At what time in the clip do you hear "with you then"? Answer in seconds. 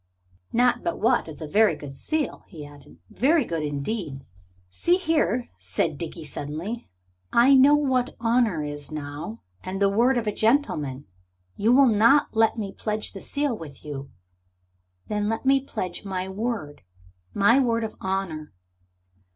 13.55-15.29